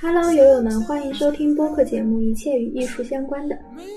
[0.00, 3.54] Hello，友友们，欢迎收听播客节目《一切与艺术相关的》。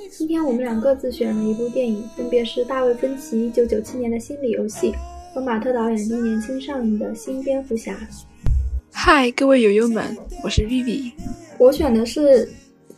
[0.10, 4.92] 今天我们俩各自选了一部电影，分别是大卫·芬奇一九九七年的《心理游戏》
[5.34, 7.96] 和马特导演今年新上映的新蝙蝠侠。
[8.92, 11.12] 嗨，各位友友们，我是 Vivi。
[11.60, 12.52] 我选的是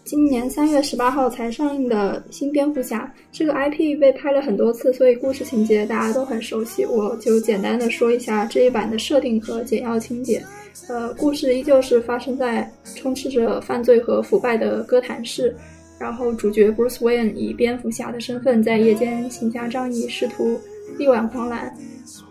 [0.06, 3.12] 今年三月十八号才上映的新蝙蝠侠。
[3.32, 6.86] 这个 IP 被拍了很多次，所以故事情节大家都很熟悉。
[6.86, 10.44] 我就简单的说一下这一版的设定和简要情节。
[10.90, 15.56] 呃，故事依旧是发生在充斥着犯罪和腐败的哥谭市，
[15.98, 20.60] 然后主角 Bruce Wayne 以蝙蝠侠的身份在夜间行侠仗义，试图
[20.98, 21.74] 力挽狂澜。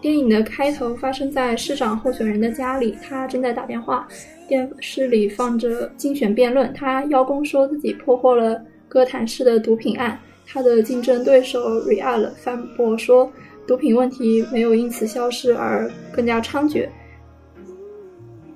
[0.03, 4.07] 电影的开头发生在市长候选人的家里，他正在打电话，
[4.53, 13.33] 电视里放着竞选辩论，他邀功说自己破获了哥谭市的毒品案，他的竞争对手 Real 反驳说，
[13.67, 16.87] 毒品问题没有因此消失，而更加猖獗。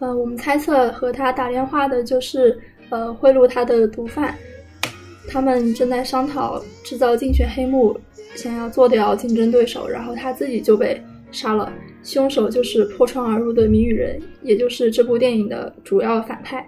[0.01, 2.61] 呃，我们猜测和他打电话的就是
[2.91, 4.35] 呃贿赂他的毒贩，
[5.27, 7.99] 他们正在商讨制造竞选黑幕，
[8.35, 11.73] 想要做掉竞争对手，然后他自己就被杀了。
[12.07, 16.67] 凶手就是破窗而入的谜语人，也就是这部电影的主要反派。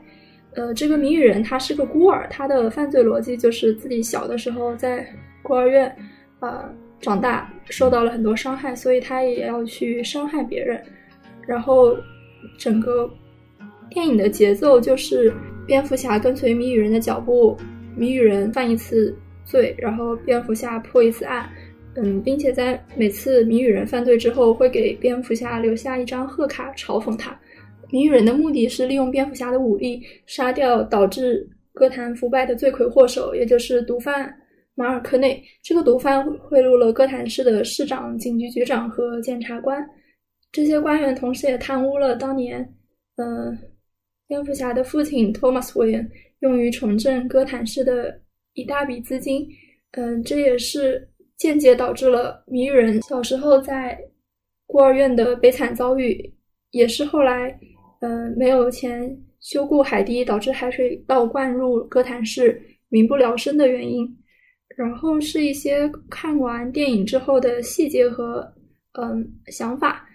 [0.54, 5.06] 呃，这个谜语人他是个孤儿，他的犯罪逻辑就是自己小的时候在
[5.42, 5.96] 孤儿院
[6.40, 6.68] 呃
[7.00, 10.82] 长大，受到了很多伤害，所以他也要去伤害别人，
[11.46, 11.96] 然后。
[12.56, 13.10] 整个
[13.90, 15.34] 电影的节奏就是
[15.66, 17.56] 蝙蝠侠跟随谜语人的脚步，
[17.96, 19.14] 谜语人犯一次
[19.44, 21.50] 罪，然后蝙蝠侠破一次案，
[22.00, 27.38] 嗯，并且在每次谜语人犯罪之后，会给蝙蝠侠留下一张贺卡嘲讽他。
[27.90, 34.32] 谜语人的目的是利用蝙蝠侠的武力杀掉导致哥谭腐败的罪魁祸首，也就是毒贩
[34.74, 35.42] 马尔科内。
[35.62, 39.84] 这个毒贩贿赂了哥谭市的市长、警局局长和检察官。
[40.52, 42.60] 这些官员同时也贪污了当年，
[43.16, 43.58] 嗯，
[44.26, 46.10] 蝙蝠侠的父亲托马斯·韦恩
[46.40, 48.20] 用于重振哥谭市的
[48.54, 49.48] 一大笔资金，
[49.92, 51.08] 嗯，这也是
[51.38, 53.98] 间接导致了谜语人小时候在
[54.66, 56.34] 孤儿院的悲惨遭遇，
[56.72, 57.58] 也是后来，
[58.00, 64.06] 嗯，没有钱修固海堤，导致海水倒灌入哥谭市，民不聊生的原因。
[64.76, 68.46] 然后是一些看完电影之后的细节和
[68.92, 70.06] 嗯想法。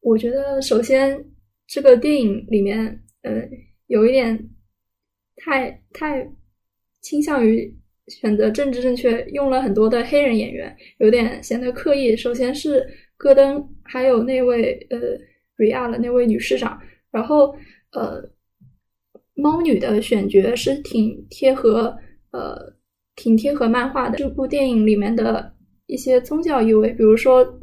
[0.00, 1.24] 我觉得，首先，
[1.66, 2.86] 这个电影里面，
[3.22, 3.32] 呃，
[3.86, 4.48] 有一点
[5.36, 6.24] 太太
[7.00, 7.74] 倾向于
[8.08, 12.16] 选择政治正确，用了很多的黑人演员，有点显得刻意。
[12.16, 12.86] 首先是
[13.16, 14.98] 戈登，还有那位呃
[15.56, 16.80] 瑞亚的那位女市长，
[17.10, 17.54] 然后
[17.92, 18.22] 呃，
[19.34, 21.96] 猫女的选角是挺贴合，
[22.30, 22.74] 呃，
[23.14, 24.18] 挺贴合漫画的。
[24.18, 25.54] 这部电影里面的
[25.86, 27.60] 一些宗教意味，比如说。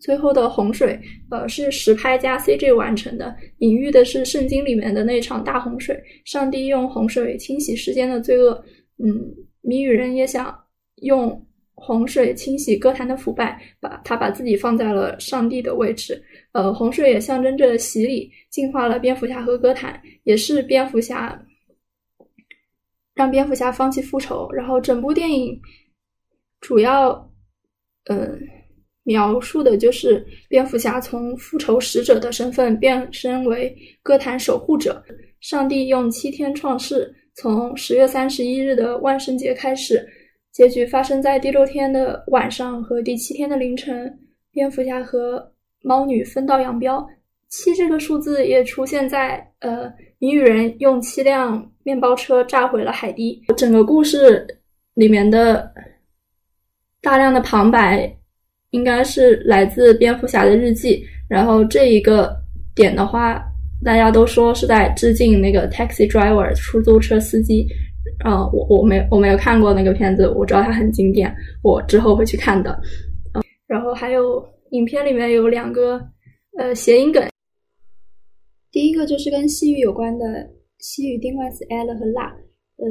[0.00, 1.00] 最后的洪水，
[1.30, 5.98] 呃，是实拍加 CG 完成的，隐喻的是圣经里面的那场大洪水。
[6.26, 8.62] 上帝用洪水清洗世间的罪恶，
[8.98, 10.56] 嗯，谜语人也想
[11.02, 16.22] 用洪水清洗歌坛的腐败，把他把自己放在了上帝的位置。
[16.52, 21.40] 呃，洪水也象征着洗礼，净化了蝙蝠侠和歌坛，也是蝙蝠侠
[23.14, 24.50] 让蝙蝠侠放弃复仇。
[24.52, 25.60] 然后整部电影
[26.60, 27.30] 主要，
[28.10, 28.38] 嗯。
[29.06, 35.04] 描述的就是蝙蝠侠从复仇使者的身份变身为歌坛守护者。
[35.40, 40.06] 上帝用七天创世，从十月三十一日的万圣节开始，
[40.52, 44.18] 结局发生在第六天的晚上和第七天的凌晨。
[44.50, 45.52] 蝙蝠侠和
[45.82, 47.04] 猫女分道扬镳，
[47.48, 53.42] 七这个数字也出现在呃谜语人用七辆面包车炸毁了海堤。
[53.56, 54.46] 整个故事
[54.94, 55.72] 里面的
[57.00, 58.16] 大量的旁白。
[58.70, 62.36] 应该是来自蝙蝠侠的日记，然后这一个
[62.74, 63.40] 点的话，
[63.84, 67.66] 大家都说是在致敬那个 Taxi Driver 出租车司机。
[68.24, 72.80] 啊，我我没我没有看过那个片子，我知道它很经典，我之后会去看的。
[73.34, 76.00] 嗯，然后还有影片里面有两个
[76.58, 77.28] 呃谐音梗，
[78.70, 80.48] 第一个就是跟西语有关的
[80.78, 82.28] 西语定冠词 l 和 la，
[82.76, 82.86] 呃，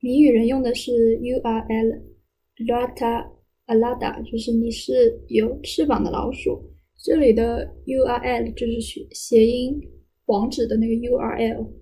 [0.00, 3.26] 谜语人用的是 u r l，rata。
[3.66, 6.62] alada，就是你是有翅膀的老鼠，
[7.06, 9.80] 这里的 U R L 就是谐音
[10.24, 11.72] 网址的那个 U R L，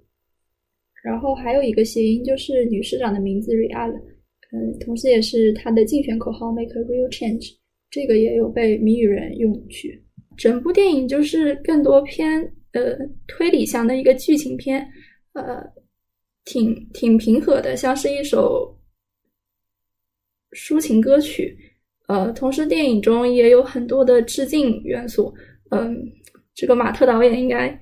[1.03, 3.91] 然后还有一个谐音就是女市长的名字 Real，
[4.53, 7.57] 嗯，同时也是她的竞选口号 Make a real change，
[7.91, 10.05] 这个也有被谜语人用去。
[10.37, 12.43] 整部电影就是更多偏
[12.73, 12.95] 呃
[13.27, 14.87] 推理向的一个剧情片，
[15.33, 15.65] 呃，
[16.45, 18.79] 挺挺平和的，像是一首
[20.51, 21.64] 抒情歌曲。
[22.07, 25.35] 呃，同时电影中也有很多的致敬元素，
[25.71, 25.97] 嗯，
[26.55, 27.79] 这个马特导演应该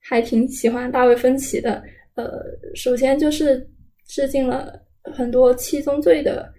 [0.00, 1.82] 还挺喜欢大卫芬奇的。
[2.14, 2.42] 呃，
[2.74, 3.68] 首先就是
[4.06, 4.72] 致敬了
[5.02, 6.50] 很多七宗罪的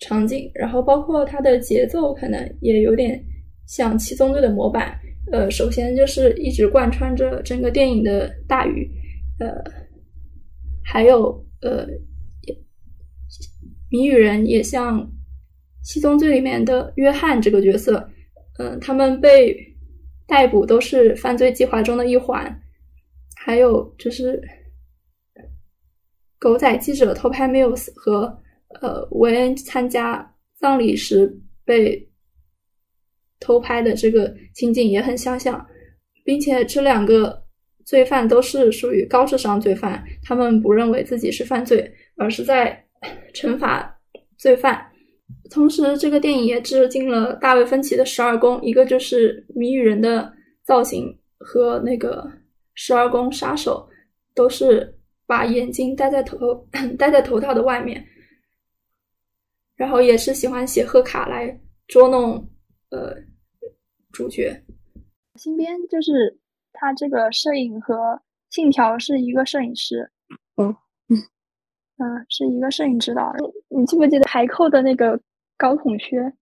[0.00, 3.22] 场景，然后包括它的节奏可能也有点
[3.66, 4.98] 像七宗罪的模板。
[5.30, 8.90] 呃，首先就是一直贯穿着整个电影的大雨，
[9.38, 9.62] 呃，
[10.82, 11.86] 还有呃，
[13.90, 15.00] 谜语人也像
[15.82, 18.08] 《七宗罪》里面的约翰这个角色，
[18.58, 19.56] 嗯，他们被
[20.26, 22.60] 逮捕都是犯罪计划中的一环。
[23.36, 24.42] 还有就是
[26.38, 28.38] 狗仔记者偷拍 Mills 和
[28.80, 32.06] 呃韦恩参加葬礼时被。
[33.40, 35.64] 偷拍的这个情景也很相像，
[36.24, 37.40] 并且这两个
[37.84, 42.84] 罪犯都是属于高智商罪犯，他们不认为自己是犯罪，而是在
[43.32, 43.96] 惩罚
[44.36, 44.84] 罪犯。
[45.50, 50.32] 同时，这个电影也致敬了大卫芬奇的十二宫，一个就是谜语人的
[50.64, 52.30] 造型和那个
[52.74, 53.88] 十二宫杀手
[54.34, 56.38] 都是把眼睛戴在头
[56.98, 58.04] 戴在头套的外面，
[59.76, 62.48] 然后也是喜欢写贺卡来捉弄
[62.90, 63.16] 呃。
[64.10, 64.64] 主角，
[65.36, 66.38] 新编就是
[66.72, 70.10] 他这个摄影和信条是一个摄影师，
[70.56, 70.74] 嗯
[71.98, 73.32] 嗯，是一个摄影指导。
[73.68, 75.20] 你记不记得海扣的那个
[75.56, 76.32] 高筒靴、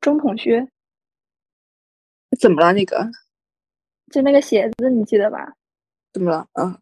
[0.00, 0.66] 中筒靴？
[2.40, 2.72] 怎么了？
[2.72, 3.10] 那个？
[4.10, 5.54] 就那个鞋子，你记得吧？
[6.12, 6.48] 怎么了？
[6.52, 6.78] 啊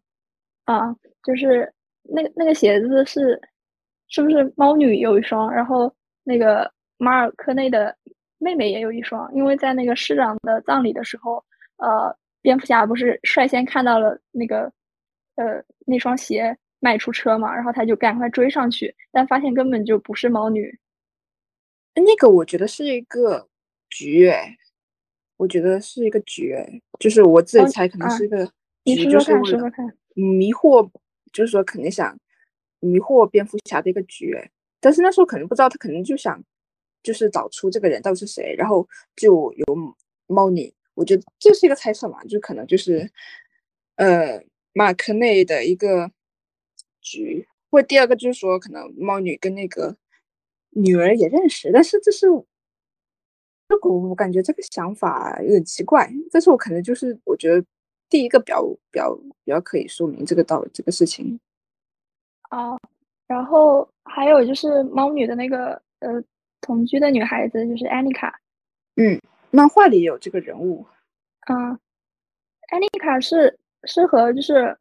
[0.65, 1.71] 啊，就是
[2.03, 3.39] 那个那个鞋子是
[4.07, 5.51] 是不是猫女有一双？
[5.51, 5.93] 然后
[6.23, 7.95] 那个马尔科内的。
[8.43, 11.45] 妹妹也有一双，因为在那个市长的葬礼的时候，
[11.77, 12.11] 呃，
[12.41, 14.63] 蝙蝠侠不是率先看到了那个，
[15.35, 20.77] 呃，那双鞋迈出车嘛，然后他就赶快追上去，但发现根本就不是猫女。
[21.95, 23.47] 那个我觉得是一个
[23.89, 24.57] 局，哎，
[25.37, 28.45] 我觉得是一个局，哎，就是我自己猜可能是一个
[28.83, 29.71] 局，就是为了，
[30.15, 30.89] 迷惑，
[31.31, 32.19] 就是说肯定想
[32.81, 34.51] 迷惑蝙蝠侠的一个局，哎，
[34.81, 36.43] 但是那时候可能不知道，他可能就想。
[37.03, 39.65] 就是找出这个人到底是谁，然后就有
[40.27, 43.11] 猫女，我觉得这是一个猜测嘛，就可能就是
[43.95, 44.39] 呃
[44.73, 46.11] 马克内的一个
[47.01, 49.95] 局，或第二个就是说可能猫女跟那个
[50.69, 52.27] 女儿也认识，但是这是
[53.67, 57.65] 这个我感觉这个想法有点奇怪，但是我可能就是我觉得
[58.09, 61.39] 第一个比较比较比较可以说明这个道这个事情。
[62.49, 62.77] 啊，
[63.27, 66.23] 然后还有就是猫女的那个呃。
[66.63, 68.39] 同居的女孩子就是安妮卡，
[68.95, 69.19] 嗯，
[69.49, 70.85] 漫画里有这个人物，
[71.47, 71.57] 嗯，
[72.69, 74.77] 安妮卡是是和就是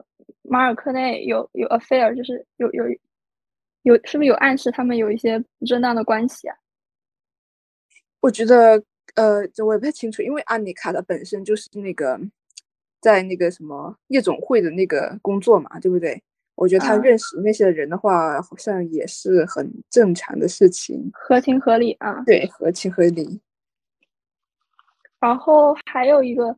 [0.50, 2.84] 马尔科内有有 affair，就是有有
[3.82, 6.56] 有是不是有暗示他们有一些不正当的关系啊？
[8.18, 8.82] 我觉得
[9.14, 12.20] 呃，这我也不太清楚，因为安妮卡她本身就是那个
[13.00, 16.20] 在那个什么夜总会的那个工作嘛，对不对？
[16.56, 22.22] 我觉得他认识那些人的话，好像也是很正常的事情，合情合理啊。
[22.26, 23.40] 对，合情合理。
[25.20, 26.54] 然后还有一个，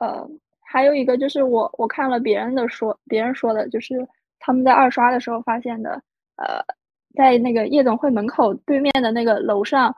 [0.00, 0.28] 呃，
[0.72, 4.06] 还有一个就是我我看了别人的说，别人说的就是
[4.38, 5.90] 他们在二刷的时候发现的，
[6.36, 6.62] 呃，
[7.14, 9.94] 在那个夜总会门口对面的那个楼上，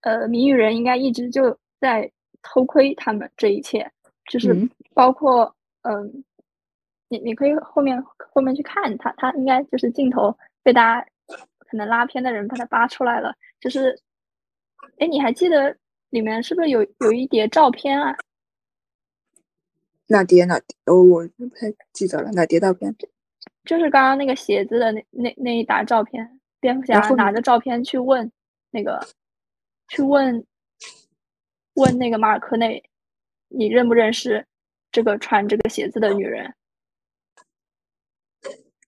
[0.00, 2.10] 呃，谜语人应该一直就在
[2.42, 3.88] 偷窥他们这一切，
[4.30, 6.24] 就是包括嗯。
[7.08, 8.02] 你你可以后面
[8.34, 11.06] 后面去看他，他应该就是镜头被大家
[11.60, 13.32] 可能拉片的人把他扒出来了。
[13.60, 13.96] 就是，
[14.98, 15.72] 哎，你还记得
[16.10, 18.12] 里面是不是有有一叠照片啊？
[20.08, 20.76] 哪叠哪叠？
[20.86, 22.30] 哦，我不太记得了。
[22.32, 22.94] 哪叠照片？
[23.64, 26.40] 就是刚刚那个鞋子的那那那一沓照片。
[26.58, 28.32] 蝙蝠侠拿着照片去问
[28.70, 29.06] 那个，
[29.88, 30.44] 去问
[31.74, 32.82] 问那个马尔科内，
[33.48, 34.44] 你认不认识
[34.90, 36.54] 这个穿这个鞋子的女人？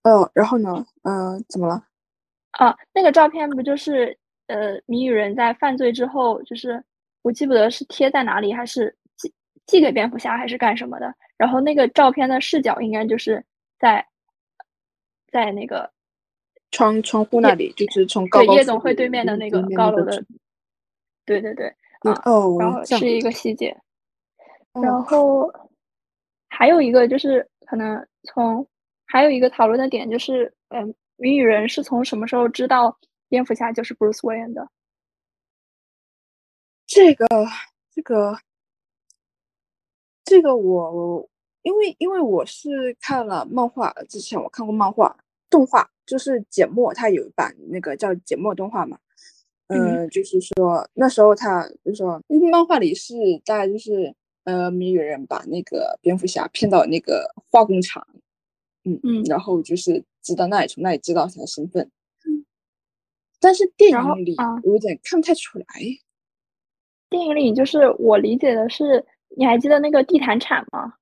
[0.02, 0.86] 哦，然后呢？
[1.02, 1.86] 嗯，怎么了？
[2.52, 6.82] 啊，那个照片不就是呃，谜语人在犯罪之后，就是
[7.22, 8.96] 我记不得是贴在哪里，还是
[9.68, 11.14] 寄寄给蝙蝠侠，还是干什么的？
[11.36, 13.44] 然后那个照片的视角应该就是
[13.78, 14.04] 在
[15.30, 15.88] 在那个
[16.72, 20.24] 窗窗户那里，就是从高对夜总会对面的那个高楼的。
[21.24, 21.68] 对对对，
[22.00, 23.76] 啊，哦，然后是一个细节。
[24.72, 25.48] 然后
[26.48, 28.66] 还有一个就是可能从。
[29.10, 32.94] 还有一个讨论的点就是，嗯，谜语人是从什么时候知道
[33.30, 34.68] 蝙蝠侠就是 Bruce Wayne 的？
[36.86, 37.26] 这个，
[37.90, 38.38] 这个，
[40.28, 41.28] 这个我，
[41.62, 45.16] 因为因为我是看了漫画，之前我看过漫画
[45.50, 48.98] 动画，就是简墨他有一版那个叫简墨动画嘛，
[49.68, 54.14] 嗯，就是说那时候他就说，因为漫画里是大概就是。
[54.44, 58.06] 呃谜语人把那个蝙蝠侠骗到那个化工厂，
[58.84, 59.22] 嗯嗯。
[59.24, 61.90] 然后就是知道那里从那里知道他的身份，
[63.38, 64.54] 但是电影里啊。
[64.62, 65.66] 我有点看不太出来，
[67.10, 69.04] 电影里就是我理解的是，
[69.36, 70.94] 你还记得那个地毯铲吗？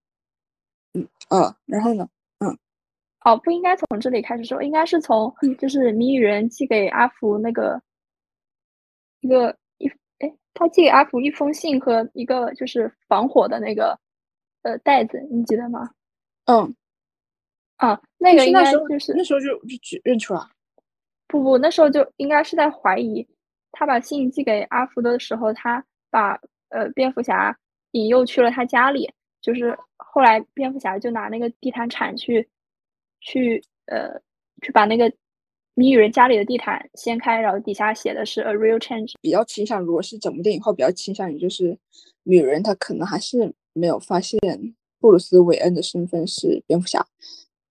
[0.95, 2.09] 嗯啊，然后呢，
[2.41, 2.59] 嗯。
[3.25, 5.57] 哦，不应该从这里开始说，应该是从嗯。
[5.57, 7.81] 就是谜语人寄给阿福那个
[9.21, 13.99] 一个一哎，他寄给阿福一封信和一个就是防火的那个
[14.63, 15.91] 呃袋子，你记得吗？
[16.45, 16.75] 嗯，
[17.77, 20.41] 啊，那个应该就是那时候就就就认出来，
[21.27, 23.27] 不不，那时候就应该是在怀疑
[23.73, 27.59] 他把信寄给阿福的时候，他把呃蝙蝠侠
[27.93, 32.49] 引诱去了他家里，就是后来蝙蝠侠就拿那个地毯铲去
[33.21, 34.21] 去呃
[34.63, 35.13] 去把那个
[35.75, 39.13] 谜语人家里的地毯掀开，然后底下写的是 a real change。
[39.21, 41.79] 比较倾向，如果是整部电影后，比较倾向于就是
[42.25, 44.39] 女人她可能还是没有发现
[44.99, 47.07] 布鲁斯韦恩的身份是蝙蝠侠。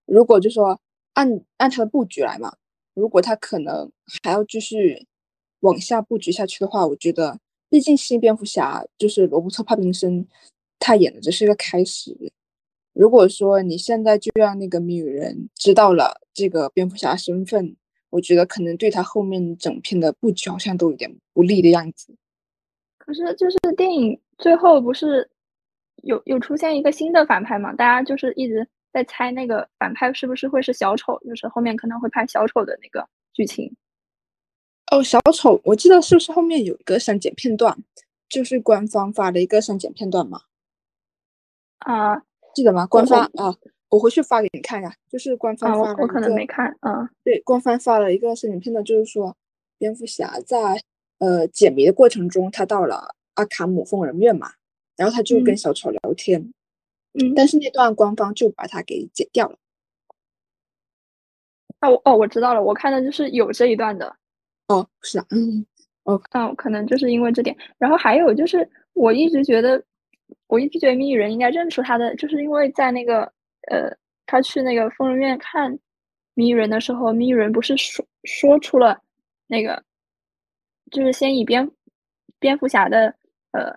[0.06, 0.80] 如果就说
[1.14, 2.56] 按按他的布局来嘛，
[2.94, 3.92] 如果他可能
[4.24, 5.08] 还要继续
[5.62, 10.26] 往下布局下去的话，我觉得毕竟新蝙蝠侠就是罗伯特帕丁森，
[10.80, 12.16] 他演的只是一个开始。
[12.94, 17.76] 如果说你现在就让那个谜语人知道了这个蝙蝠侠身份，
[18.10, 22.16] 我觉得可能对他后面整片的布局好像都有点不利的样子。
[22.98, 25.30] 可是就是电影最后不是
[26.04, 27.74] 有有出现一个新的反派嘛？
[27.74, 33.76] 大家就是一直在猜那个反派是不是会是小丑，就是后面可能会拍小丑的那个剧情。
[34.92, 37.78] 哦，小丑，我记得是不是后面有一个删减片段，
[38.30, 40.42] 就是官方发的一个删减片段嘛？
[41.80, 42.24] 啊
[42.54, 42.86] 记得吗？
[42.88, 43.56] 官方啊，
[43.90, 44.96] 我回去发给你看呀。
[45.10, 49.36] 就是官啊，方发我我可能个没看，啊对，官方发了一个删减片段，就是说
[49.78, 50.82] 蝙蝠侠在
[51.20, 54.54] 呃解谜的过程中，他到了阿卡姆疯人院嘛，
[54.96, 56.54] 然后他就跟嗯小丑聊天，
[57.14, 59.58] 嗯，但是那段官方就把它给剪掉了。
[61.80, 64.16] 啊我哦我知道了，我看的就是有这一段的，
[64.70, 65.66] 哦，是啊，嗯，
[66.06, 67.56] 嗯，可能就是因为这点。
[67.78, 69.82] 然后还有就是，我一直觉得，
[70.48, 73.22] 我一直觉得谜语人应该认出他的，就是因为在那个
[73.70, 73.96] 呃，
[74.26, 75.78] 他去那个疯人院看
[76.34, 79.00] 谜语人的时候，谜语人不是说说出了
[79.48, 79.84] 那个，
[80.92, 81.70] 就是先以蝙
[82.40, 83.14] 蝙蝠侠的
[83.52, 83.72] 呃，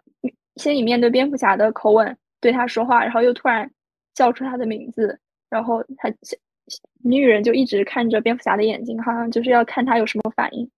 [0.57, 3.71] 先以面对蝙蝠侠的口吻对他说话，然后又突然
[4.15, 5.19] 叫出他的名字，
[5.51, 6.11] 然后他
[7.03, 10.71] 谜语人就一直看着蝙蝠侠的眼睛，好像就是要看他有什么反应。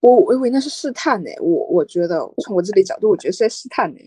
[0.00, 4.00] 我我以为那是试探呢，我我觉得从我这里角度，我觉得是在试探呢。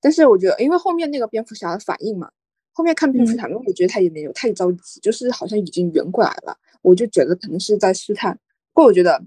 [0.00, 2.30] 但是我觉得，因为后面那个蝙蝠侠的反应嘛，
[2.72, 8.38] 后面看蝙蝠嗯侠，因为我觉得他也没有太着急，就是好像已经圆过来了，我就觉得可能是在试探。
[8.74, 9.20] 不过我觉得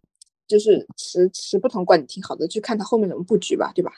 [0.47, 3.91] 就是持持不同观点挺好的，就看他后面怎么布局吧，对吧？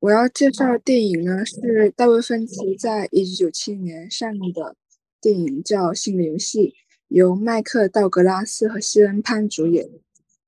[0.00, 4.74] 我要介绍的电影呢是大卫芬奇在一九九七年上映的
[5.22, 6.70] 电影，叫《心理游戏》，
[7.06, 9.88] 由迈克道格拉斯和希恩潘主演。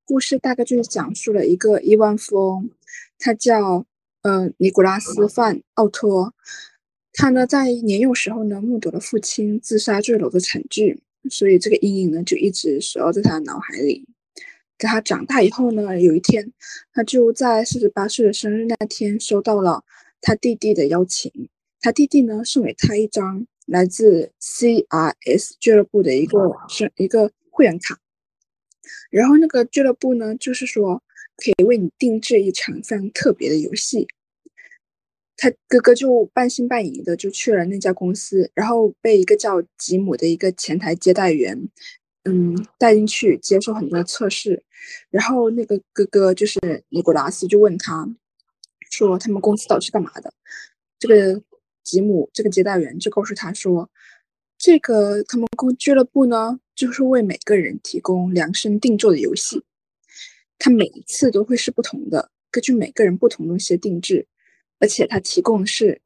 [0.05, 2.71] 故事大概就是讲述了一个亿万富翁，
[3.17, 3.87] 他叫
[4.23, 6.35] 呃尼古拉斯范奥托，
[7.13, 11.01] 他呢在年幼时候呢目睹了父亲自杀坠楼的惨剧，
[11.31, 14.09] 所以这个阴影呢就一直守候在他的脑海里。
[14.77, 16.53] 在他长大以后呢，有一天，
[16.93, 19.85] 他就在四十八岁的生日那天收到了
[20.21, 21.49] 他弟弟的邀请。
[21.81, 27.99] 他弟弟呢送给他一张来自 CRS 俱乐部的一个是一个会员卡，
[29.11, 31.03] 然后那个俱乐部呢就是说
[31.37, 34.07] 可以为你定制一场非常特别的游戏。
[35.37, 41.69] 他哥哥就半信半疑的就去了那家公司，然后被一个叫吉姆的一个前台接待员。
[42.27, 44.65] 嗯，带进去接受很多测试，
[45.11, 48.09] 然后那个哥哥就是尼古拉斯就问他，
[48.91, 50.33] 说他们公司到底是干嘛的？
[50.99, 51.43] 这个
[51.85, 53.89] 吉姆这个接待员就告诉他说，
[54.59, 59.63] 这个他们公俱乐部呢，就是为每个人提供量身定做的游戏，
[60.59, 64.27] 他每一次都会是不同的，根据每个人不同东西的定制，
[64.81, 66.01] 而且他提供的是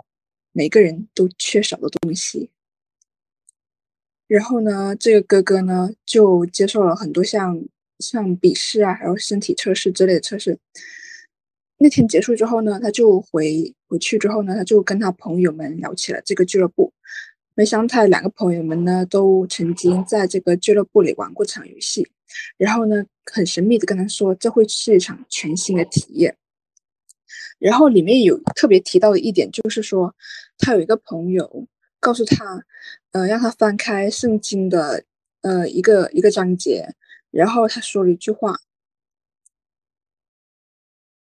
[0.53, 2.51] 每个人都缺少的东西。
[4.27, 7.65] 然后呢，这个哥哥呢就接受了很多像
[7.99, 10.59] 像笔试啊，还有身体测试之类的测试。
[11.79, 16.93] 那天结束之后呢，他就回回去之后呢，他就跟他朋友们聊起了这个俱乐部。
[17.55, 22.07] 没想到他两个朋友们呢，都曾经在这个俱乐部里玩过场游戏，
[22.57, 26.37] 然后呢，很神秘的跟他说，这会是一场全新的体验。
[27.59, 30.15] 然后里面有特别提到的一点，就是说
[30.59, 31.67] 他有一个朋友
[32.01, 32.65] 告诉他。
[33.13, 35.03] 呃，让他翻开圣经的
[35.41, 36.95] 呃一个一个章节，
[37.31, 38.55] 然后他说了一句话，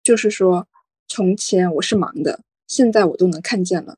[0.05, 0.67] 就是说
[1.07, 3.97] 从前我是盲的，现在我都能看见了。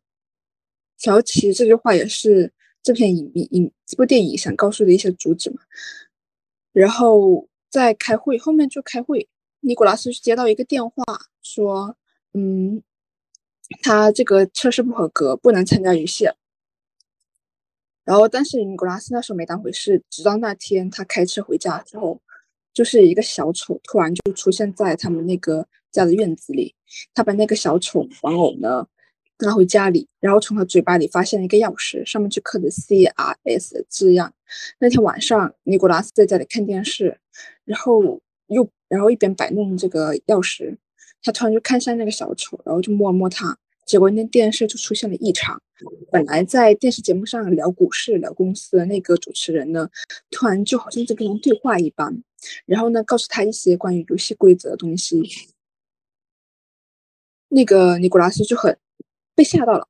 [1.03, 5.57] 然后其实这句话也是这片影影这部电影想告诉的一些主旨嘛。
[6.71, 9.27] 然后在开会后面就开会，
[9.59, 11.03] 尼古拉斯接到一个电话
[11.43, 11.97] 说，
[12.33, 12.81] 嗯，
[13.83, 16.29] 他这个测试不合格，不能参加游戏。
[18.05, 22.21] 然后但是尼古拉斯那时候没当回事，直到那天他开车回家之后，
[22.73, 26.75] 就是一个小丑突然就出现在他们那个家的院子里，
[27.13, 28.87] 他把那个小丑玩偶呢。
[29.39, 34.33] 拿回家里，然后从他嘴巴里发现了一个钥匙，上面就刻着 C R S 的字样。
[34.79, 37.19] 那天晚上，尼古拉斯在家里看电视，
[37.63, 40.75] 然后又然后一边摆弄这个钥匙，
[41.21, 45.61] 他突然就看向那个小丑，然后就摸了摸他，结果那电视就出现了异常。
[46.11, 49.87] 本来在电视节目上聊股市、聊公司的那个主持人呢，
[50.31, 52.23] 突然就好像在跟人对话一般，
[52.65, 55.21] 然后呢，告诉他一些关于游戏规则的东西。
[57.49, 58.77] 那个尼古拉斯就很。
[59.35, 59.87] 被吓到了，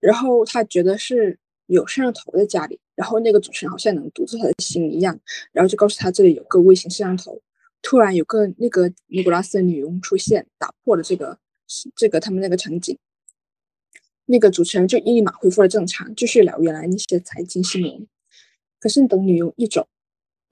[0.00, 5.18] 然后他觉得是有摄像头在家里，然后那个主持人好像能读出他的心一样，
[5.50, 7.40] 然后就告诉他这里有个微型摄像头。
[7.80, 11.38] 突然有个那个尼古拉斯的女佣出现，打破了这个
[11.96, 12.98] 这个他们那个场景。
[14.26, 18.06] 那个主持人就立马恢复了正常，继续聊原来那些财经新闻。
[18.78, 19.88] 可是等女佣一走，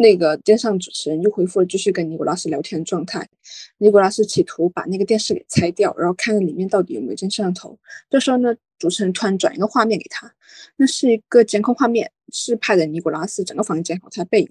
[0.01, 3.29] 那个电视主持人又恢复了继续跟尼古拉斯聊天的状态。
[3.77, 7.79] 尼古拉斯企图把那个电视给拆掉，然后看看里面到底有没有镜摄像头。
[8.09, 10.35] 这时候呢，主持人突然转一个画面给他，
[10.77, 14.51] 那是一个监控画面，是拍的尼古拉斯整个房间和他背影。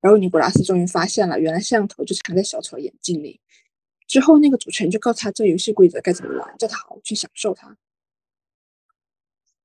[0.00, 3.42] 然后尼古拉斯终于发现了，原来摄像头就藏在小丑眼睛里。
[4.06, 7.76] 之后那个主持人就告诉他这游戏规则该怎么玩，叫他好好去享受它。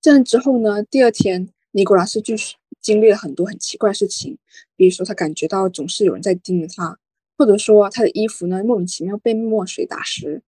[0.02, 2.56] 这样之后呢，第二天尼古拉斯就是。
[2.82, 4.38] 经历了很多很奇怪的事情，
[4.76, 7.00] 比如说他感觉到总是有人在盯着他，
[7.38, 10.42] 或者说他的衣服呢莫名其妙被墨水打湿。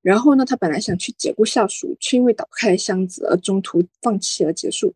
[0.00, 4.94] 然后呢，他本来想去解雇下属，却因为打不开箱子而中途放弃而结束。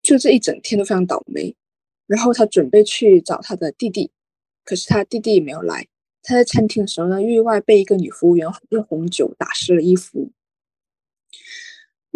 [0.00, 1.54] 就这一整天都非常倒霉。
[2.06, 4.10] 然后他准备去找他的弟弟，
[4.64, 5.86] 可是他弟弟也没有来。
[6.22, 10.32] 他在餐厅的时候呢，意外被一个女服务员用红酒打湿了衣服。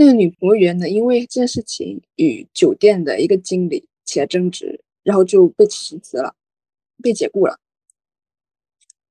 [0.01, 6.37] 那个女服务员呢，因为这件事情与酒店的一个经理起了争执，然后就被辞职了，
[7.03, 7.59] 被解雇了。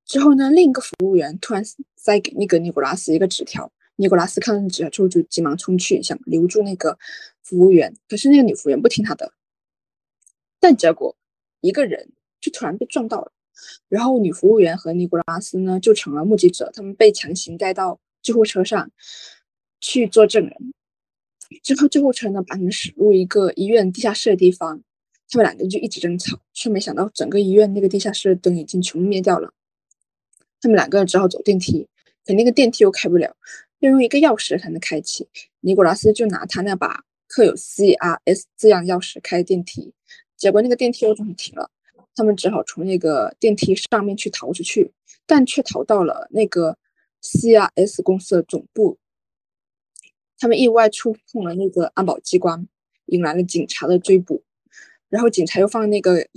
[0.05, 1.61] 之后呢，另一个服务员突然
[1.97, 6.97] 塞给那个尼古拉斯一个纸条，尼古拉斯看到纸条之后就急忙冲去想留住那个
[7.43, 9.33] 服务员，可是那个女服务员不听他的，
[10.57, 11.17] 但结果
[11.59, 13.33] 一个人就突然被撞到了，
[13.89, 18.89] 然后女服务员和尼古拉斯呢就成了目击者，他们被强行带到救护车上
[19.79, 20.73] 去做证人。
[21.63, 24.81] 之后，救护车呢把他们驶入一个医院地下室的地方，
[25.29, 29.53] 他们两个就一直争吵，却没想到整个医院那个地下室的灯已经全部灭掉了。
[30.59, 31.87] 他们两个人只好走电梯，
[32.25, 33.35] 可那个电梯又开不了，
[33.79, 35.27] 要用一个钥匙才能开启。
[35.61, 39.93] 尼古拉斯就拿他那把刻有 C R S 字样钥匙开电梯，
[40.35, 41.69] 结果那个电梯又终于停了，
[42.13, 44.91] 他们只好从那个电梯上面去逃出去，
[45.25, 46.77] 但却逃到了那个
[47.21, 48.97] C R S 公司的总部。
[50.39, 52.67] 他们意外触碰了那个安保机关，
[53.07, 54.43] 引来了警察的追捕，
[55.09, 56.27] 然后警察又放那个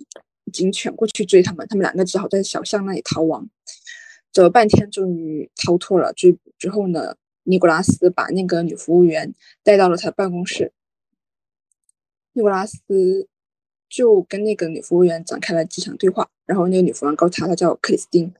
[0.53, 3.49] 警犬过去追他们，他们两个只好在小巷那里逃亡，
[4.33, 6.53] 走了半天，终于逃脱了追捕。
[6.59, 10.73] 之后呢，尼古拉斯把那个女服务员带到了他的办公室，
[12.33, 13.29] 尼古拉斯
[13.89, 18.33] 就跟那个女服务员展开了几场对话，然后那个女服务员告诉他，她叫克里斯汀。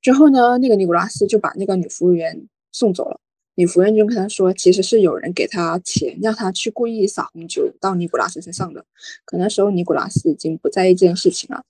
[0.00, 3.20] 之后呢，那个尼古拉斯就把那个女服务员送走了。
[3.56, 8.84] 女服务员就跟他说，其实是有人给他钱，让他去故意撒红酒到尼古拉斯身上的。
[9.24, 11.64] 可那时候尼古拉斯已经不在意这件事情了。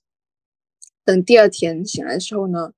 [1.03, 2.73] 等第二天醒来的时候呢，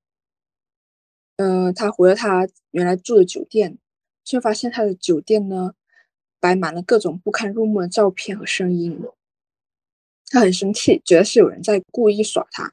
[1.36, 3.78] 嗯，他回了他原来住的酒店，
[4.24, 5.72] 却发现他的酒店呢
[6.38, 9.00] 摆满了各种不堪入目的照片和声音。
[10.30, 12.70] 他很生气，觉得是有人在故意耍他，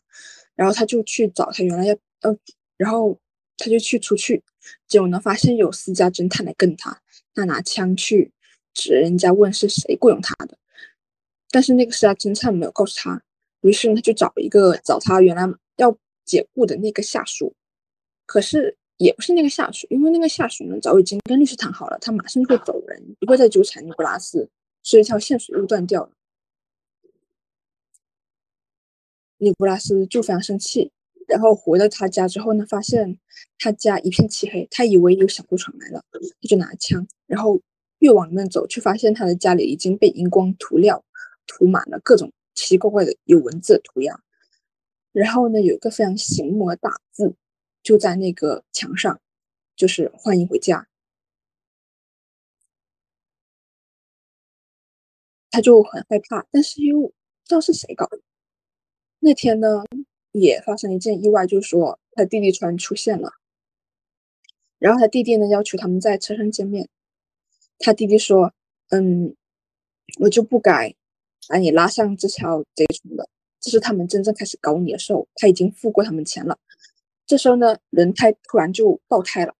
[0.55, 2.37] 然后他就去找他原来要要，
[2.75, 3.17] 然后
[3.57, 4.43] 他就去出去。
[4.87, 7.01] 结果呢，发现有私家侦探来跟他，
[7.33, 8.31] 他拿枪去
[8.73, 10.57] 指人家，问是谁雇佣他的。
[11.51, 13.21] 但是那个私家侦探没有告诉他，
[13.61, 15.43] 于是他就找一个找他原来
[15.77, 17.55] 要解雇的那个下属，
[18.25, 24.49] 可是也不是那个下属，因为那个下属呢早已经跟律师谈好了，他马上就会走人，不会再纠缠尼古拉斯，
[24.83, 26.11] 所以这条线索又断掉了。
[29.37, 30.91] 尼古拉斯就非常生气。
[31.27, 33.17] 然后回到他家之后呢，发现
[33.59, 37.61] 他家一片漆黑，他以为有小偷闯来了，他就拿枪，然后
[37.99, 41.03] 越往里面走，却发现他的家里已经被荧光涂料
[41.47, 44.19] 涂满了各种奇奇怪怪的有文字的涂鸦。
[45.11, 47.35] 然后呢，有一个非常醒目的大字，
[47.81, 49.19] 就在那个墙上，
[49.75, 50.88] 就是“欢迎回家”。
[55.49, 57.13] 他就很害怕，但是又不
[57.45, 58.19] 知道是谁搞的。
[59.19, 59.85] 那天呢，
[60.39, 63.31] 也发生一件意外，就是说他弟弟突然出现了，
[64.79, 66.89] 然后他弟弟呢要求他们在车上见面。
[67.79, 68.53] 他弟弟说
[68.91, 69.35] ：“嗯，
[70.19, 70.93] 我就不该
[71.47, 73.29] 把你拉上这条贼船的。
[73.59, 76.57] 这是他们真正开始搞你的时候，他已经付过他们钱了。
[77.25, 79.55] 这时候呢，轮胎突然就爆胎了。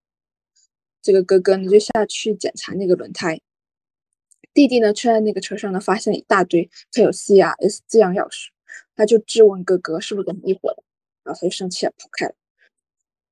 [1.02, 3.40] 这个哥哥呢就下去检查那个轮胎，
[4.52, 8.48] 弟弟呢却在那个车上呢发现一大堆刻有 C R S 字样钥匙。”
[8.94, 10.82] 他就质问哥哥是不是跟你一伙的，
[11.24, 12.34] 然后他就生气了跑开了。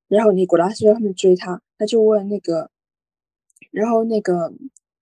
[0.08, 2.70] 然后尼古拉斯在后面追他，他就问那个，
[3.70, 4.52] 然后那个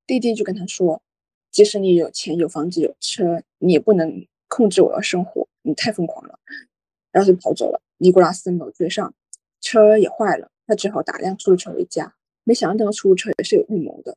[0.07, 1.03] 弟弟就跟他说，
[1.51, 6.39] 即使你有钱有房子有车，你也不能控制我的生活，你太疯狂了。
[7.11, 7.83] 然后就跑走了。
[7.99, 9.15] 尼古拉斯没有追上，
[9.61, 12.15] 车也坏了，他只好打辆出租车回家。
[12.45, 14.17] 没想到那个出租车也是有预谋的，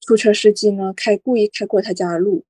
[0.00, 2.44] 出租车司机呢开故意开过他家的路。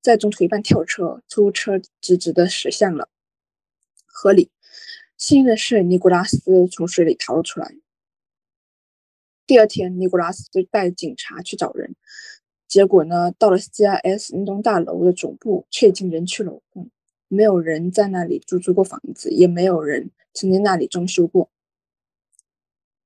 [0.00, 3.08] 在中途一半跳车，出租车直直的驶向了
[4.06, 4.50] 河里。
[5.16, 7.74] 幸运的是，尼古拉斯从水里逃了出来。
[9.46, 11.96] 第二天，尼古拉斯就带警察去找人，
[12.68, 16.90] 结果呢，到了 CIS 那栋大楼的总部，却已经人去楼空，
[17.26, 21.50] 没有人在那里租住过房子，也没有人曾经那里装修过。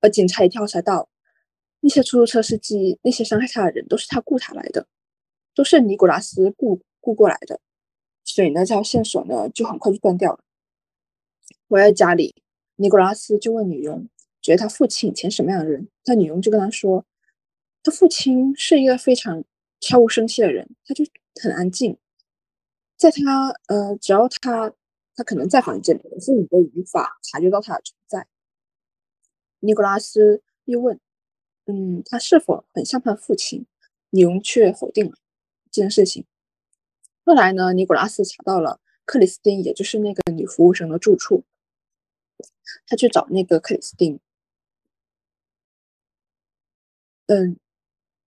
[0.01, 1.09] 而警察也调查到，
[1.81, 4.87] 那些出租车司机、那些伤害他的人，都是他雇他来的，
[5.55, 6.81] 都是尼古拉斯雇。
[7.05, 7.59] 雇过来的，
[8.23, 10.39] 所以呢，这条线索呢就很快就断掉了。
[11.69, 12.33] 回到家里，
[12.77, 14.09] 尼古拉斯就问女佣，
[14.41, 15.89] 觉得他父亲以前什么样的人？
[16.05, 17.05] 他女佣就跟他说，
[17.83, 19.43] 他父亲是一个非常
[19.81, 21.05] 悄无声息的人，他就
[21.43, 21.99] 很安静，
[22.97, 24.73] 在他呃，只要他
[25.17, 28.29] 他可能在房间里，可是你都无法察觉到他的存在。
[29.59, 31.01] 尼古拉斯又问，
[31.67, 33.67] 嗯，他是否很像他的父亲？
[34.11, 35.17] 女佣却否定了
[35.73, 36.25] 这件事情。
[37.25, 41.43] 后来呢，尼古拉斯查到了克里斯汀，也就是那个女服务生的住处。
[42.87, 44.19] 他去找那个克里斯汀，
[47.27, 47.57] 嗯，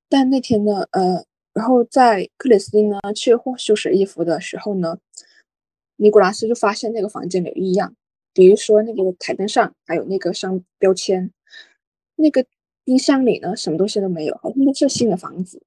[0.07, 4.99] 但那天呢，呃，然后在克里斯汀呢去换修饰衣服的时候呢，
[5.95, 7.95] 尼古拉斯就发现那个房间里有异样，
[8.33, 11.31] 比如说那个台灯上还有那个商标签，
[12.15, 12.45] 那个
[12.83, 15.64] 冰箱里呢什么东西都没有，好像都是新的房子。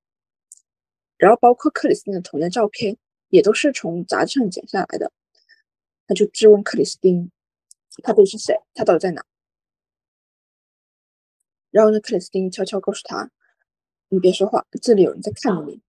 [1.18, 2.96] 然后包括克里斯汀的童年照片。
[3.30, 5.12] 也都是从杂志上剪下来的。
[6.06, 7.30] 他就质问克里斯汀，
[8.02, 8.58] 他到底是谁？
[8.72, 9.22] 他到底在哪？
[11.70, 13.30] 然后呢，克里斯汀悄悄告诉他
[14.08, 15.82] ：“你别说话，这里有人在看着你。”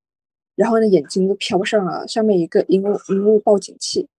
[0.55, 4.09] 然后呢，眼睛都飘上了上面一个荧幕荧幕报警器。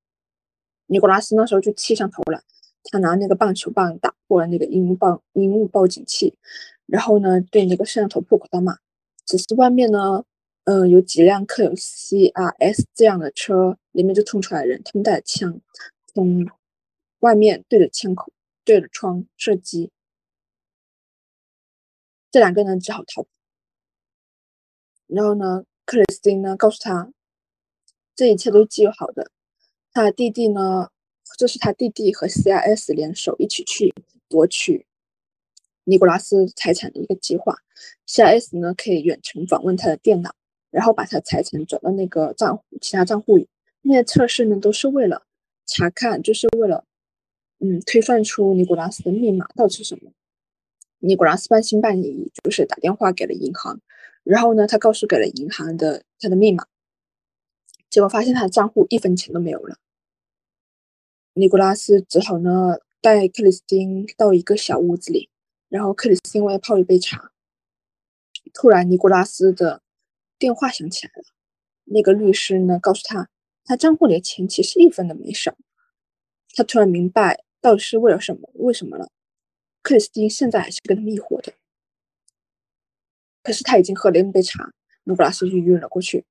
[0.87, 2.42] 尼古拉斯那时候就气上头了，
[2.85, 6.35] 他拿那个棒球棒打破了那个荧幕报荧幕报警器，
[6.87, 8.79] 然后呢，对那个摄像头破口大骂。
[9.27, 10.25] 只是外面呢。
[10.64, 15.61] 嗯，有几辆刻有 C R S 这样的车，里面就冲出来人，他们带着枪，
[16.07, 16.46] 从
[17.20, 18.33] 外面对着枪口、
[18.64, 19.90] 对着窗射击。
[22.31, 23.27] 这两个人只好逃。
[25.09, 27.11] 然后呢，克里斯汀呢告诉他，
[28.14, 29.33] 这一切都是计划好的。
[29.92, 30.90] 他的弟弟呢，
[31.37, 33.92] 这是他弟弟和 C R S 联手一起去
[34.29, 34.87] 夺取
[35.83, 37.57] 尼古拉斯财产的一个计划。
[38.07, 40.37] C R S 呢可以远程访问他的电脑。
[40.70, 43.48] 然后把他财产转到那个账户，其他账户里。
[43.83, 45.22] 那些测试呢，都是为了
[45.66, 46.85] 查看，就是为了，
[47.59, 50.12] 嗯，推算出尼古拉斯的密码到底是什么。
[50.98, 53.80] 尼古拉斯半信半疑，就是打电话给了银行，
[54.22, 56.66] 然后呢，他告诉给了银行的他的密码，
[57.88, 59.78] 结果发现他的账户一分钱都没有了。
[61.33, 65.30] 尼古拉斯只好呢带克里斯汀到一个小屋子里，
[65.70, 67.33] 然后克里斯汀为泡一杯茶。
[68.52, 69.80] 突然，尼古拉斯的。
[70.40, 71.22] 电话响起来了，
[71.85, 73.29] 那个律师呢告诉他，
[73.62, 75.55] 他账户里的钱其实一分都没少。
[76.55, 79.11] 他突然明白到底是为了什么，为什么了。
[79.83, 81.53] 克里斯汀现在还是跟他们一伙的，
[83.42, 84.72] 可是他已经喝了一杯茶，
[85.05, 86.24] 努布拉斯就晕了过去，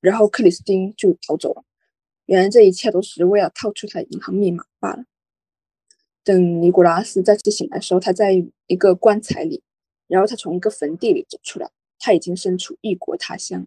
[0.00, 1.64] 然后克里斯汀就逃走了。
[2.26, 5.04] 原来这一切都是为了套出他的银行密码罢了。
[6.22, 8.32] 等尼古拉斯再次醒来的时候，他在
[8.66, 9.62] 一个棺材里，
[10.06, 11.70] 然后他从一个坟地里走出来。
[11.98, 13.66] 他已经身处异国他乡，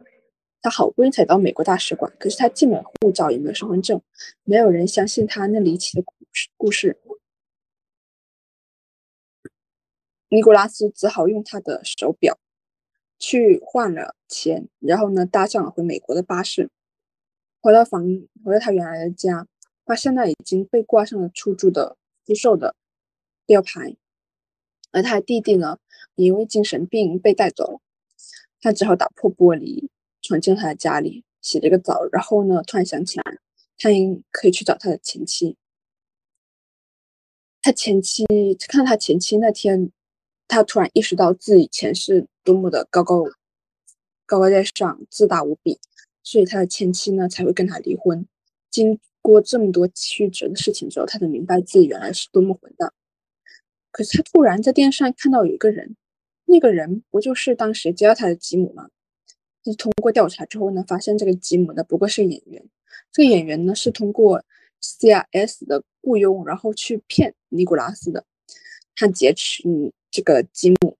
[0.61, 4.01] 他好不容易才到美国大使馆，可是他既没有护照，也没有身份证，
[4.43, 6.49] 没有人相信他那离奇的故事。
[6.57, 6.97] 故事，
[10.29, 12.39] 尼古拉斯只好用他的手表
[13.19, 16.69] 去换了钱，然后呢，搭上了回美国的巴士，
[17.59, 18.05] 回到房，
[18.45, 19.45] 回到他原来的家，
[19.83, 22.75] 发现那已经被挂上了出租的出售的
[23.45, 23.97] 吊牌，
[24.91, 25.79] 而他的弟弟呢，
[26.15, 27.81] 也因为精神病被带走了，
[28.61, 29.89] 他只好打破玻璃
[30.21, 33.23] 闯进他的家里，洗了个澡，然后呢，突然想起来，
[33.77, 35.57] 他应可以去找他的前妻。
[37.63, 38.25] 他前妻
[38.67, 39.91] 看他前妻那天，
[40.47, 43.23] 他突然意识到自己以前是多么的高高
[44.25, 45.79] 高高在上、自大无比，
[46.23, 48.25] 所以他的前妻呢才会跟他离婚。
[48.69, 52.91] 经过这么多曲折的事情之后，他才明白自己原来是多么混蛋。
[53.91, 55.95] 可是他突然在电视上看到有一个人，
[56.51, 58.89] 那个人不就是当时接到他的吉姆吗？
[59.63, 62.67] 是通过调查之后呢，发现这个吉姆呢不过是演员，
[63.11, 64.43] 这个演员呢是通过
[64.81, 68.25] CRS 的雇佣，然后去骗尼古拉斯的。
[68.95, 69.63] 他劫持
[70.11, 70.97] 这个吉姆，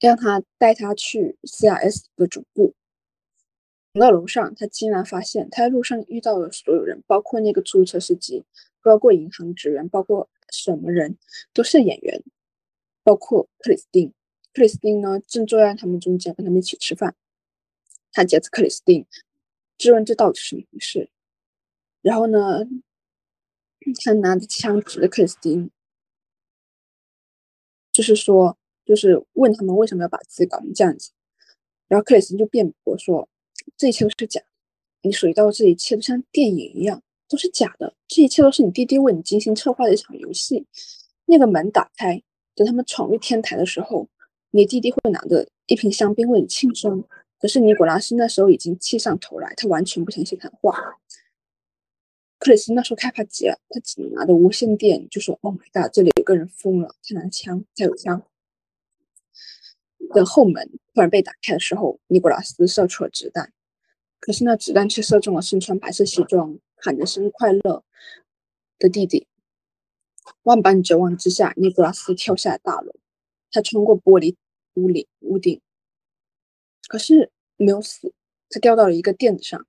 [0.00, 2.74] 让他带他去 CRS 的总部。
[3.94, 8.44] 到楼上，他竟然发现他在路上遇到的所有人，包括那个出租车司机，
[8.82, 11.18] 包括银行职员，包括什么人，
[11.52, 12.22] 都是演员，
[13.08, 14.12] 包括克里斯汀。
[14.52, 17.16] 克里斯汀呢，正坐在他们中间，跟他们一起吃饭。
[18.12, 19.06] 他劫持克里斯汀，
[19.78, 21.08] 质问这到底是怎么回事。
[22.02, 22.66] 然后呢，
[24.04, 25.70] 他拿着枪指着克里斯汀，
[27.92, 31.12] 就是说，就是问他们为什么要把自己搞成这样子。
[31.86, 33.26] 然后克里斯汀就辩驳说。
[33.78, 34.42] 这一切都是假，
[35.00, 37.94] 你属于到这一切都像电影一样，都是假的。
[38.06, 40.66] 这一切都是你弟弟为你精心策划的一场游戏。
[41.26, 42.22] 那个门打开，
[42.58, 44.08] 等他们闯入天台的时候，
[44.50, 47.04] 你弟弟会拿着一瓶香槟为你庆生。
[47.40, 50.76] 可是尼古拉斯那时候已经气上头来，他完全不相信他话。
[52.40, 58.24] 克里斯那时候害怕极了，他只能拿着无线电就说：“Oh my god，这里有个人疯了，他拿枪，他有枪。”
[60.12, 63.52] 等后门突然被打开的时候，尼古拉斯射出了子弹。
[64.18, 67.84] 可是那子弹却射中了身穿白色西装、喊着生日快乐
[68.80, 69.28] 的弟弟。
[70.42, 72.94] 万般绝望之下，尼古拉斯跳下了大楼。
[73.50, 74.36] 他穿过玻璃
[74.74, 75.60] 屋顶，屋顶，
[76.88, 78.12] 可是没有死。
[78.50, 79.66] 他掉到了一个垫子上。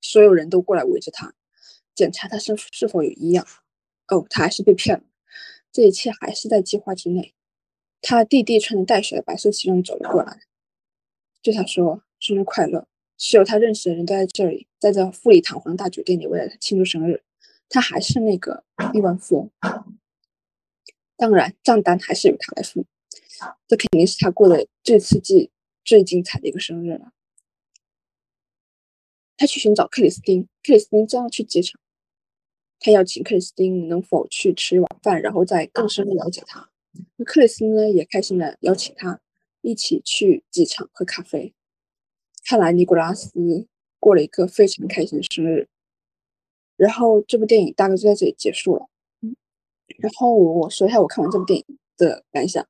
[0.00, 1.34] 所有人都过来围着他，
[1.94, 3.46] 检查他是是否有异样。
[4.08, 5.04] 哦，他还是被骗了。
[5.72, 7.34] 这一切还是在计划之内。
[8.00, 10.40] 他弟弟穿着带血的白色西装走了过来，
[11.42, 12.02] 对他说。
[12.20, 12.88] 生日快乐！
[13.18, 17.22] 所有他认识的人都在这里，在这富丽堂皇的大酒店里为了庆祝生日。
[17.68, 19.50] 他还是那个亿万富翁，
[21.16, 22.86] 当然账单还是由他来付。
[23.66, 25.50] 这肯定是他过的最刺激、
[25.84, 27.12] 最精彩的一个生日了。
[29.36, 31.80] 他去寻找克里斯汀，克里斯汀将要去机场。
[32.78, 36.70] 他邀请克里斯汀能否去吃一碗饭，然后再更深入了解他。
[37.16, 39.20] 那克里斯汀呢也开心的邀请他
[39.62, 41.54] 一起去机场喝咖啡。
[42.44, 43.32] 看来尼古拉斯
[43.98, 45.68] 过了一个非常开心的生日，
[46.76, 48.86] 然后这部电影大概就在这里结束了。
[49.22, 49.34] 嗯，
[49.98, 52.66] 然后我说一下我看完这部电影的感想。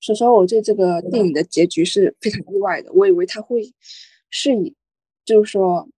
[0.00, 3.62] 首先，我对这个电影的结局是非常意外的，我以为他会
[4.30, 4.74] 是以
[5.24, 5.88] 就是说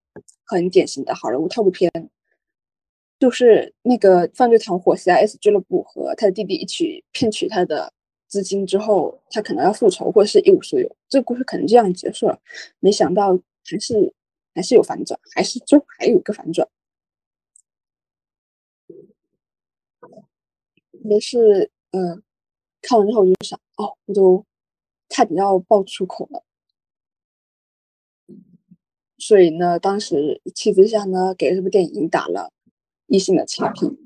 [0.45, 1.91] 很典型的好莱坞套路片，
[3.19, 7.93] 就是那个犯罪团伙 CIS 俱乐部和他的弟弟一起骗取他的。
[8.27, 10.97] 资金之后，他可能要复仇，或者是一无所有。
[11.09, 12.37] 这个故事可能这样结束了。
[12.81, 14.13] 没想到还是
[14.57, 16.67] 还是有反转，还是就还有一个反转。
[21.05, 22.23] 也是，嗯，
[22.83, 24.45] 看完之后我就想，哦，我都
[25.09, 26.45] 差点要爆粗口了。
[29.19, 32.53] 所以呢，当时一气之下呢，给这部电影打了
[33.07, 33.99] 一星的差评。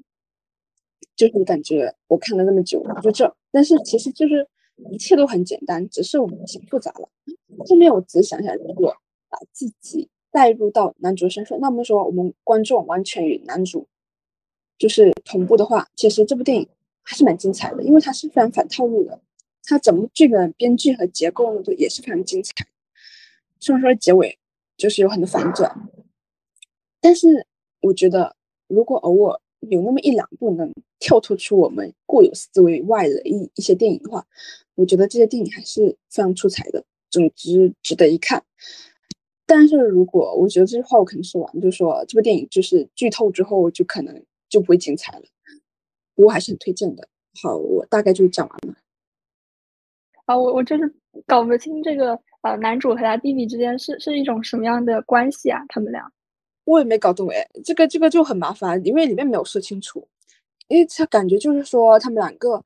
[1.16, 4.48] 就是感觉我看了那么久，就这，但是其实就是
[4.92, 7.08] 一切都很简单，只是我们想复杂了。
[7.68, 8.94] 后面我只想想，如果
[9.28, 13.88] 把自己带入到男主身份，那么说我们观众完全与男主
[14.78, 16.68] 就是同步的话，其实这部电影
[17.08, 19.18] 还是蛮精彩的，因为它是非常反套路的，
[19.64, 22.52] 它整部剧的编剧和结构呢都也是非常精彩。
[23.58, 24.38] 虽然说结尾
[24.76, 25.88] 就是有很多反转，
[27.00, 27.46] 但是
[27.80, 29.40] 我觉得如果偶尔。
[29.62, 34.24] 有那么一两部能跳脱出我们固有思维外的一一些电影的话，
[34.76, 38.44] 我觉得这些电影还是非常出彩的，总之值得一看。
[39.46, 45.24] 但是如果我觉得这句话我可能说完，就说这部电影就是剧透之后就可能就不会精彩了。
[46.18, 47.06] 不过还是很推荐的。
[47.40, 48.74] 好，我大概就讲完了。
[50.24, 50.92] 啊，我我就是
[51.24, 55.64] 搞不清这个呃男主和他弟弟之间是是一种什么样的关系啊？
[55.68, 56.10] 他们俩。
[56.64, 60.08] 我也没搞懂哎，这个这个就很麻烦，因为里面没有说清楚，
[60.66, 62.62] 因为他感觉就是说他们两个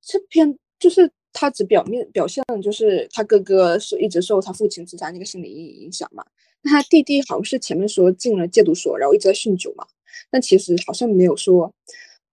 [0.00, 6.24] 这篇就是他只表面表现就是他哥哥是一直受他父亲自杀那个心理阴影影响嘛，
[6.62, 9.86] 那他弟弟好像是前面说进了戒毒所，然后一直在酗酒嘛，
[10.30, 11.72] 但其实好像没有说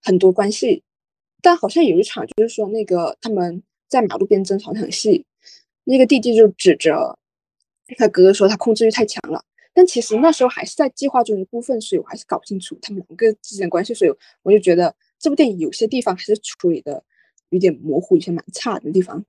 [0.02, 0.84] 很多关系。
[1.42, 5.26] 但好像有一场就是说那个他们在马路边争吵那场戏，
[5.84, 7.18] 那个弟弟就指着
[7.98, 9.44] 他哥哥说他控制欲太强了。
[9.74, 14.12] 但其实那时候还是在计划中的部分，所以我还是搞不清楚他们两个之间的关系，所以
[14.44, 17.02] 我就觉得这部电影有些地方还是处理的
[17.50, 19.24] 有点模糊，有些蛮差的地方。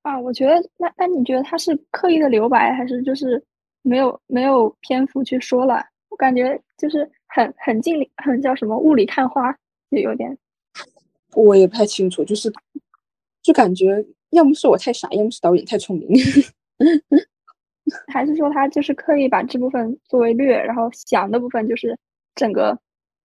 [0.00, 3.44] 啊，我觉得那那你觉得他是刻意的留白，还是就是
[3.82, 5.84] 没有没有篇幅去说了？
[6.08, 9.56] 我感觉就是很很尽力，很叫什么雾里看花，
[9.90, 10.36] 也有点。
[11.34, 12.52] 我也不太清楚，就是
[13.42, 16.08] 就感觉要么是我太傻，要么是导演太聪明。
[18.06, 21.96] 还是说他就是刻意把这部分作为略，然后想的部分就是
[22.34, 22.78] 整个，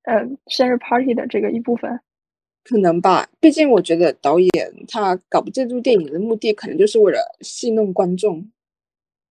[0.04, 2.00] 呃，生日 party 的这个一部分，
[2.63, 3.28] 可能吧。
[3.42, 8.50] 毕竟我觉得导演他搞这部电影的目的，可能就是为了戏弄观众。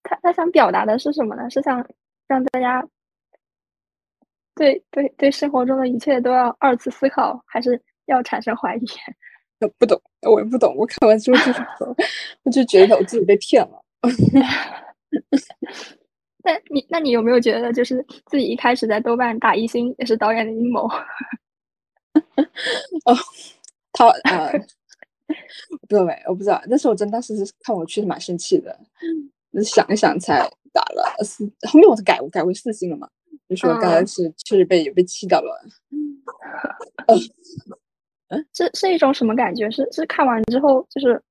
[0.02, 1.48] 他他想表达的是什么呢？
[1.50, 1.88] 是想
[2.28, 2.88] 让大家
[4.60, 8.86] 对对对生活中的一切都要二次思考，还是要产生怀疑？
[9.62, 10.76] 我不懂，我也不懂。
[10.76, 11.66] 我看完之后就是，
[12.44, 13.82] 我就觉得我自己被骗了。
[16.44, 20.88] 那你那你有没有觉得，就是自己一开始在豆瓣打一星也是导演的阴谋？
[23.06, 23.16] 哦，
[23.94, 24.52] 他呃，
[25.82, 28.78] 不对，我不知道，但是我真当时是看我确实蛮生气的，
[29.64, 30.40] 想一想才
[30.74, 33.10] 打了四，后面我才改，我改为四星了嘛，
[33.50, 35.60] 就说刚才是确实被被气到了。
[35.90, 36.22] 嗯，
[38.56, 39.70] 是是一种什么感觉？
[39.72, 41.22] 是是看完之后就是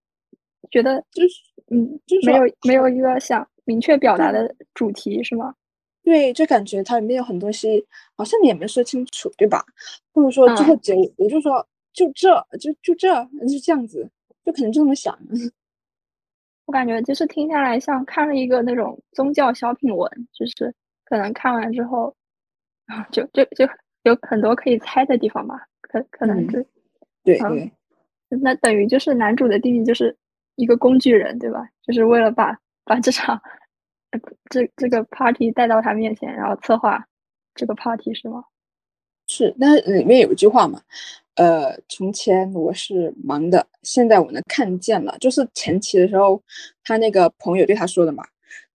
[0.71, 1.35] 觉得就是
[1.71, 3.47] 嗯，就是没有没有一个想。
[3.65, 5.55] 明确表达的主题是吗？
[6.03, 9.63] 对，就感觉它里面有很多西，好像你也没说清楚，对吧？
[10.15, 13.13] 或者说最后结，我就说就这就就这
[13.47, 14.11] 就这样子，
[14.43, 15.15] 就可能就这么想。
[16.65, 20.75] 我感觉就是听下来像看了一个那种宗教小品文，就是
[21.09, 22.15] 可能看完之后
[22.87, 23.67] 啊，就就就
[24.03, 25.67] 有很多可以猜的地方吧。
[25.81, 26.67] 可可能是
[27.25, 27.73] 对对，
[28.29, 30.17] 那等于就是男主的弟弟就是
[30.57, 31.69] 一个工具人，对吧？
[31.83, 32.59] 就是为了把。
[32.89, 33.39] 把这场
[34.49, 37.07] 这这个 party 带到他面前，然后策划
[37.55, 38.43] 这个 party 是吗？
[39.27, 40.81] 是，那里面有一句话嘛，
[41.35, 45.19] 呃，从前我是盲的，现在我能看见了。
[45.19, 46.43] 就是前期的时候，
[46.83, 48.25] 他那个朋友对他说的嘛，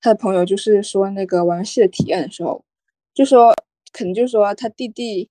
[0.02, 2.64] 他的朋友就是说那个玩游戏的体验的时候，
[3.14, 3.54] 就说
[3.92, 5.30] 可能就是说他弟弟，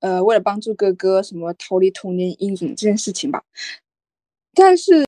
[0.00, 3.42] 呃，为了帮助哥哥什么逃离童年阴影这件事情吧，
[4.54, 5.04] 但是。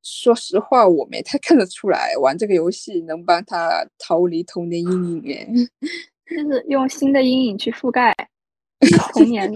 [0.00, 5.46] 说实话，我没太看得出来玩这个游戏能帮他逃离童年阴影耶。
[6.24, 8.14] 就是用新的阴影去覆盖
[9.12, 9.52] 童年。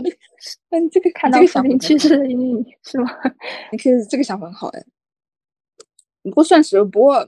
[0.69, 3.11] 嗯，这个看到视频去世的阴影是吗？
[3.73, 4.85] 你可以这个想法很好哎。
[6.23, 7.27] 不过算是，不过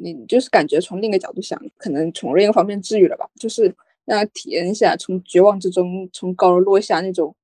[0.00, 3.64] 你就是感觉从另一个角度想，可能从另一个方面治愈了吧，就是
[4.04, 7.34] 让他体验一下从绝望之中从高楼落下那种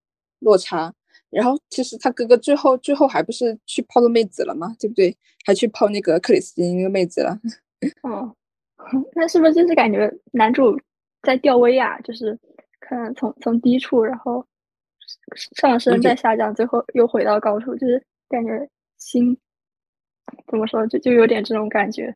[0.41, 0.93] 落差。
[1.31, 4.75] 然后其实他哥哥最后最后还不是去泡个妹子了吗？
[4.79, 5.17] 对不对？
[5.45, 7.37] 还去泡那个克里斯汀那个妹子了。
[8.03, 8.35] 哦，
[9.17, 10.79] 那是不是就是感觉男主
[11.23, 12.39] 在吊威亚，就是
[12.79, 14.47] 可能从从低处然后
[15.57, 19.37] 上升再下降，最后又回到高处，就是感觉心
[20.47, 22.15] 怎么说就就有点这种感觉，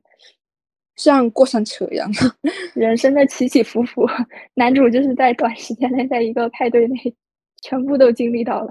[0.97, 2.11] 像过山车一样，
[2.75, 4.07] 人生的起起伏伏。
[4.55, 7.15] 男主就是在短时间内在一个派对内
[7.63, 8.71] 全部都经历到了。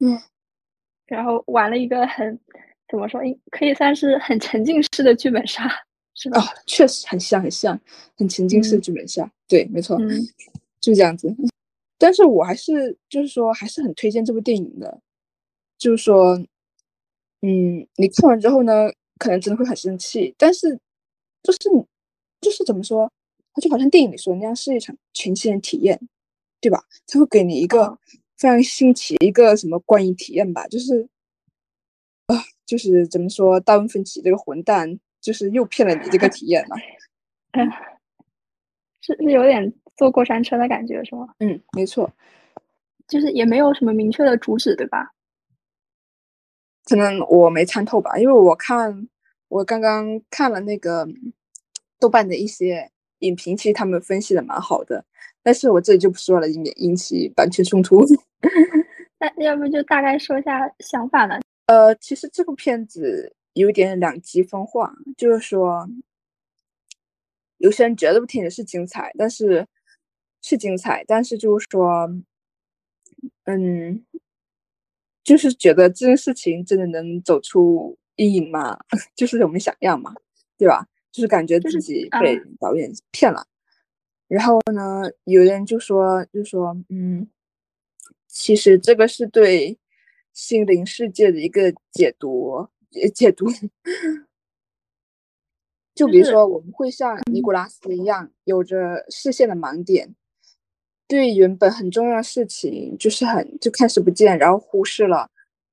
[0.00, 0.18] 嗯，
[1.06, 2.38] 然后玩了一个很
[2.88, 5.68] 怎么说，可以算是很沉浸式的剧本杀，
[6.14, 6.40] 是吧？
[6.40, 7.78] 哦，确实很像，很像，
[8.16, 9.30] 很沉浸式剧本杀。
[9.48, 9.98] 对，没错，
[10.80, 11.34] 就这样子。
[11.98, 15.00] 但是我还是就是说，还是很推荐这部电影的。
[15.78, 16.40] 就是说，
[17.42, 20.78] 嗯，你看完之后呢，可能真的会很生气，但是
[21.42, 21.58] 就是
[22.40, 23.10] 就是怎么说，
[23.52, 26.00] 它就好像电影里说那样，是一场全新的体验，
[26.60, 26.84] 对吧？
[27.06, 27.98] 它会给你一个。
[28.38, 31.08] 非常新奇一个什么观影体验吧，就是
[32.26, 32.34] 啊，
[32.66, 36.74] 就是怎么说，大文芬奇这个混蛋，就是又骗了你这个体验了。
[37.54, 37.70] 嗯，
[39.00, 41.28] 是是有点坐过山车的感觉，是吗？
[41.38, 42.12] 嗯，没错，
[43.06, 45.11] 就是也没有什么明确的主旨，对吧？
[46.84, 49.08] 可能我没参透吧，因为我看
[49.48, 51.06] 我刚刚看了那个
[51.98, 55.04] 豆瓣的一些影评，其实他们分析的蛮好的。
[55.42, 58.04] 但是我这里就不说了，以免引起版权冲突。
[59.18, 61.40] 那要不就大概说一下想法呢？
[61.66, 65.88] 呃，其实这部片子有点两极分化，就是说，
[67.58, 69.66] 有些人觉得这部片子是精彩，但是
[70.42, 72.08] 是精彩，但是就是说，
[73.44, 74.04] 嗯，
[75.24, 78.78] 就是觉得这件事情真的能走出阴影吗？
[79.16, 80.14] 就是我们想要嘛，
[80.58, 80.86] 对吧？
[81.10, 83.46] 就是感觉自己被导演骗了。
[84.28, 87.28] 然后呢，有人就说，就说，嗯，
[88.26, 89.78] 其实这个是对
[90.32, 92.66] 心灵世界的一个解读，
[93.14, 93.46] 解读。
[95.94, 100.14] 就比如说，我们会像尼古拉斯一样，有着视线的盲点，
[101.12, 105.28] 对原本很重要的事情，就是很就看视不见，然后忽视了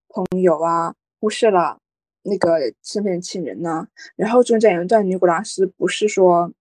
[0.10, 1.78] 朋友啊，忽视了
[2.24, 3.88] 那个身边的亲人呢。
[4.18, 6.52] 然后中间有一段，尼古拉斯不是说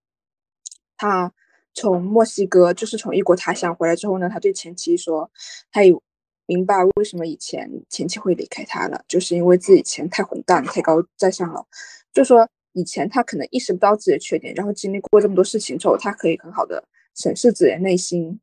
[0.96, 1.32] 他。
[1.74, 5.30] 从墨西哥，就是从异国他乡回来之后呢，他对前妻说，
[5.70, 6.02] 他有
[6.46, 11.64] 明白为什么以前前妻会离开他了，就是因为自己以前太混蛋、太高在上了。
[12.12, 16.82] 就说以前他可能意识不到自己的缺点，然后经历过这么多事情之后，他可以很好的
[17.14, 18.40] 审视自己的内心。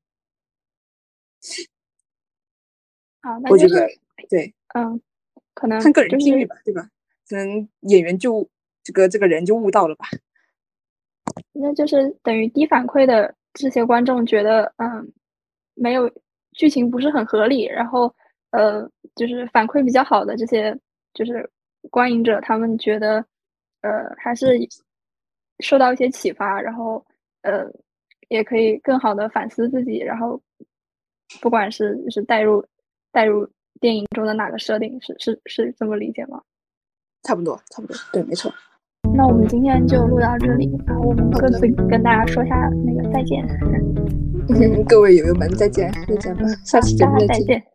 [3.21, 3.87] 啊，我觉得
[4.29, 4.99] 对，嗯，
[5.53, 6.89] 可能看个人境遇吧，对吧？
[7.27, 8.47] 可能演员就
[8.83, 10.05] 这个这个人就悟到了吧。
[11.53, 15.11] 那就是等于低反馈的这些观众觉得，嗯，
[15.73, 16.09] 没有
[16.51, 18.13] 剧情不是很合理，然后，
[18.51, 20.77] 呃，就是反馈比较好的这些
[21.13, 21.49] 就是
[21.89, 23.25] 观影者，他们觉得，
[23.81, 24.55] 呃，还是
[25.59, 27.03] 受到一些启发，然后，
[27.41, 27.65] 呃，
[28.29, 30.39] 也可以更好的反思自己，然后，
[31.41, 32.65] 不管是就是带入
[33.11, 33.47] 带入
[33.79, 36.41] 电影中的哪个设定，是是是这么理解吗？
[37.23, 38.53] 差不多，差不多，对，没错。
[39.15, 42.55] 那我们今天就录到这里，然后我们各自跟大家说一下
[42.85, 43.43] 那个再见。
[44.49, 47.65] 嗯 各位友友们再见，再见吧，下期节目再见。